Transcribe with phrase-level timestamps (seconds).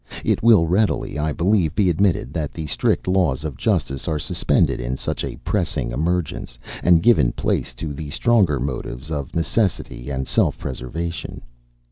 [0.25, 4.79] It will readily, I believe, be admitted that the strict laws of justice are suspended
[4.81, 10.25] in such a pressing emergence, and give place to the stronger motives of necessity and
[10.25, 11.43] self preservation.